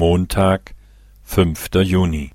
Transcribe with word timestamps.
Montag, 0.00 0.74
fünfter 1.22 1.82
Juni. 1.82 2.30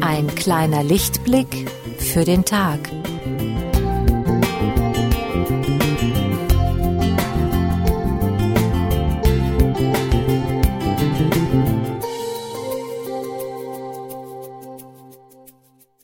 Ein 0.00 0.26
kleiner 0.34 0.82
Lichtblick 0.82 1.70
für 1.96 2.24
den 2.24 2.44
Tag. 2.44 2.80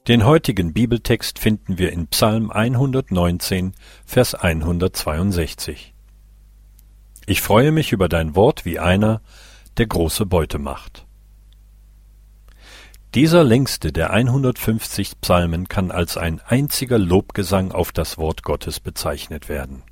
Den 0.07 0.27
heutigen 0.27 0.75
Bibeltext 0.75 1.39
finden 1.39 1.79
wir 1.79 1.91
in 1.91 2.09
Psalm 2.09 2.51
119, 2.51 3.73
Vers 4.05 4.35
162. 4.35 5.95
Ich 7.25 7.41
freue 7.41 7.73
mich 7.73 7.91
über 7.93 8.11
dein 8.11 8.37
Wort 8.37 8.67
wie 8.67 8.79
einer, 8.79 9.23
der 9.79 9.87
große 9.87 10.27
Beute 10.27 10.59
macht. 10.59 11.07
Dieser 13.15 13.45
längste 13.45 13.93
der 13.93 14.11
150 14.11 15.23
Psalmen 15.23 15.69
kann 15.69 15.91
als 15.91 16.19
ein 16.19 16.39
einziger 16.47 16.99
Lobgesang 16.99 17.73
auf 17.73 17.91
das 17.91 18.19
Wort 18.19 18.43
Gottes 18.43 18.81
bezeichnet 18.81 19.49
werden. 19.49 19.85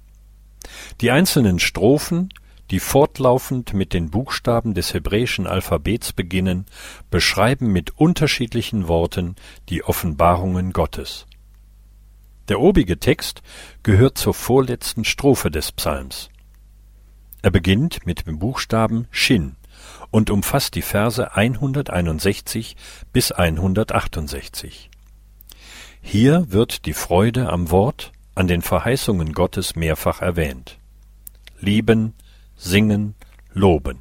Die 1.00 1.10
einzelnen 1.10 1.58
Strophen 1.58 2.28
die 2.72 2.80
fortlaufend 2.80 3.74
mit 3.74 3.92
den 3.92 4.08
Buchstaben 4.08 4.72
des 4.72 4.94
hebräischen 4.94 5.46
Alphabets 5.46 6.14
beginnen, 6.14 6.64
beschreiben 7.10 7.70
mit 7.70 7.98
unterschiedlichen 7.98 8.88
Worten 8.88 9.36
die 9.68 9.84
Offenbarungen 9.84 10.72
Gottes. 10.72 11.26
Der 12.48 12.60
obige 12.60 12.98
Text 12.98 13.42
gehört 13.82 14.16
zur 14.16 14.32
vorletzten 14.32 15.04
Strophe 15.04 15.50
des 15.50 15.70
Psalms. 15.70 16.30
Er 17.42 17.50
beginnt 17.50 18.06
mit 18.06 18.26
dem 18.26 18.38
Buchstaben 18.38 19.06
Shin 19.10 19.56
und 20.10 20.30
umfasst 20.30 20.74
die 20.74 20.80
Verse 20.82 21.36
161 21.36 22.76
bis 23.12 23.32
168. 23.32 24.88
Hier 26.00 26.50
wird 26.50 26.86
die 26.86 26.94
Freude 26.94 27.50
am 27.50 27.70
Wort, 27.70 28.12
an 28.34 28.46
den 28.46 28.62
Verheißungen 28.62 29.34
Gottes 29.34 29.76
mehrfach 29.76 30.22
erwähnt. 30.22 30.78
Lieben, 31.60 32.14
singen, 32.56 33.14
loben. 33.52 34.00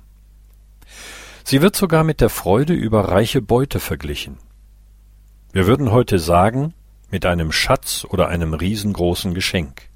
Sie 1.43 1.61
wird 1.61 1.75
sogar 1.75 2.03
mit 2.03 2.21
der 2.21 2.29
Freude 2.29 2.73
über 2.73 3.09
reiche 3.09 3.41
Beute 3.41 3.79
verglichen. 3.79 4.37
Wir 5.51 5.67
würden 5.67 5.91
heute 5.91 6.19
sagen, 6.19 6.73
mit 7.09 7.25
einem 7.25 7.51
Schatz 7.51 8.05
oder 8.09 8.29
einem 8.29 8.53
riesengroßen 8.53 9.33
Geschenk. 9.33 9.89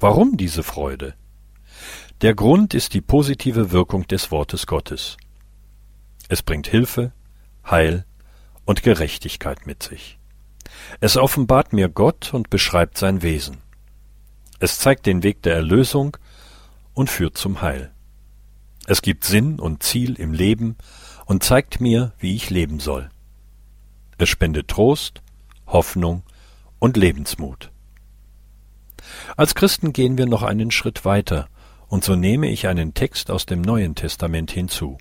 Warum 0.00 0.36
diese 0.36 0.62
Freude? 0.62 1.14
Der 2.22 2.34
Grund 2.34 2.72
ist 2.72 2.94
die 2.94 3.02
positive 3.02 3.72
Wirkung 3.72 4.06
des 4.06 4.30
Wortes 4.30 4.66
Gottes. 4.66 5.18
Es 6.28 6.42
bringt 6.42 6.66
Hilfe, 6.66 7.12
Heil 7.68 8.06
und 8.64 8.82
Gerechtigkeit 8.82 9.66
mit 9.66 9.82
sich. 9.82 10.18
Es 11.00 11.16
offenbart 11.16 11.72
mir 11.72 11.88
Gott 11.88 12.32
und 12.32 12.48
beschreibt 12.48 12.96
sein 12.96 13.22
Wesen. 13.22 13.58
Es 14.58 14.78
zeigt 14.78 15.04
den 15.04 15.22
Weg 15.22 15.42
der 15.42 15.54
Erlösung 15.54 16.16
und 16.96 17.10
führt 17.10 17.36
zum 17.36 17.60
Heil. 17.60 17.92
Es 18.86 19.02
gibt 19.02 19.24
Sinn 19.24 19.60
und 19.60 19.82
Ziel 19.82 20.18
im 20.18 20.32
Leben 20.32 20.76
und 21.26 21.44
zeigt 21.44 21.80
mir, 21.80 22.12
wie 22.18 22.34
ich 22.34 22.50
leben 22.50 22.80
soll. 22.80 23.10
Es 24.16 24.30
spendet 24.30 24.68
Trost, 24.68 25.20
Hoffnung 25.66 26.22
und 26.78 26.96
Lebensmut. 26.96 27.70
Als 29.36 29.54
Christen 29.54 29.92
gehen 29.92 30.16
wir 30.16 30.26
noch 30.26 30.42
einen 30.42 30.70
Schritt 30.70 31.04
weiter, 31.04 31.48
und 31.88 32.02
so 32.02 32.16
nehme 32.16 32.48
ich 32.48 32.66
einen 32.66 32.94
Text 32.94 33.30
aus 33.30 33.44
dem 33.44 33.60
Neuen 33.60 33.94
Testament 33.94 34.50
hinzu. 34.50 34.96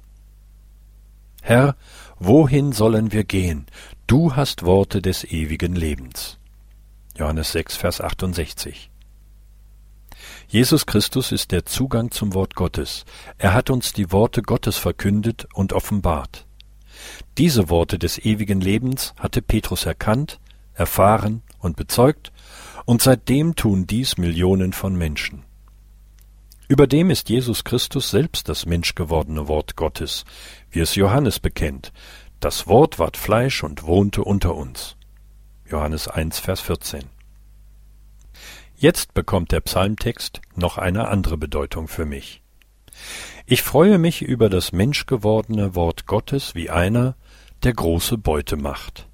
Herr, 1.41 1.75
wohin 2.19 2.73
sollen 2.73 3.13
wir 3.13 3.23
gehen? 3.23 3.67
Du 4.05 4.35
hast 4.35 4.63
Worte 4.63 5.01
des 5.01 5.23
ewigen 5.23 5.75
Lebens. 5.75 6.39
Johannes 7.17 7.53
6, 7.53 7.77
Vers 7.77 8.01
68. 8.01 8.89
Jesus 10.47 10.85
Christus 10.85 11.31
ist 11.31 11.51
der 11.51 11.65
Zugang 11.65 12.11
zum 12.11 12.33
Wort 12.33 12.55
Gottes. 12.55 13.05
Er 13.37 13.53
hat 13.53 13.69
uns 13.69 13.93
die 13.93 14.11
Worte 14.11 14.41
Gottes 14.41 14.77
verkündet 14.77 15.47
und 15.53 15.73
offenbart. 15.73 16.45
Diese 17.37 17.69
Worte 17.69 17.97
des 17.97 18.19
ewigen 18.19 18.61
Lebens 18.61 19.13
hatte 19.19 19.41
Petrus 19.41 19.85
erkannt, 19.85 20.39
erfahren 20.73 21.41
und 21.59 21.75
bezeugt, 21.75 22.31
und 22.85 23.01
seitdem 23.01 23.55
tun 23.55 23.87
dies 23.87 24.17
Millionen 24.17 24.71
von 24.71 24.95
Menschen. 24.95 25.43
Überdem 26.67 27.09
ist 27.09 27.29
Jesus 27.29 27.63
Christus 27.63 28.09
selbst 28.09 28.49
das 28.49 28.65
menschgewordene 28.65 29.47
Wort 29.47 29.75
Gottes, 29.75 30.25
wie 30.71 30.79
es 30.79 30.95
Johannes 30.95 31.39
bekennt. 31.39 31.91
Das 32.39 32.67
Wort 32.67 32.99
ward 32.99 33.17
Fleisch 33.17 33.63
und 33.63 33.83
wohnte 33.83 34.23
unter 34.23 34.55
uns. 34.55 34.95
Johannes 35.67 36.07
1, 36.07 36.39
Vers 36.39 36.61
14. 36.61 37.14
Jetzt 38.77 39.13
bekommt 39.13 39.51
der 39.51 39.61
Psalmtext 39.61 40.41
noch 40.55 40.77
eine 40.77 41.07
andere 41.07 41.37
Bedeutung 41.37 41.87
für 41.87 42.05
mich. 42.05 42.41
Ich 43.45 43.61
freue 43.61 43.97
mich 43.97 44.21
über 44.21 44.49
das 44.49 44.71
menschgewordene 44.71 45.75
Wort 45.75 46.05
Gottes 46.07 46.55
wie 46.55 46.69
einer, 46.69 47.15
der 47.63 47.73
große 47.73 48.17
Beute 48.17 48.57
macht. 48.57 49.07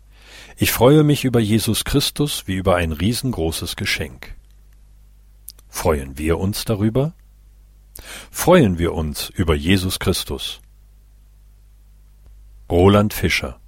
Ich 0.57 0.71
freue 0.71 1.03
mich 1.03 1.25
über 1.25 1.39
Jesus 1.39 1.85
Christus 1.85 2.47
wie 2.47 2.55
über 2.55 2.75
ein 2.75 2.91
riesengroßes 2.91 3.75
Geschenk. 3.75 4.35
Freuen 5.69 6.17
wir 6.17 6.39
uns 6.39 6.65
darüber? 6.65 7.13
Freuen 8.31 8.79
wir 8.79 8.93
uns 8.93 9.29
über 9.29 9.55
Jesus 9.55 9.99
Christus. 9.99 10.59
Roland 12.69 13.13
Fischer 13.13 13.59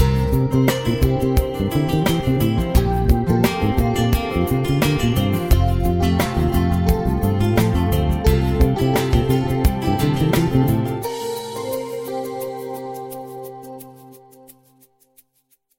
Musik 0.00 1.01